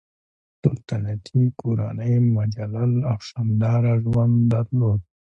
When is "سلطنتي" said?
0.61-1.41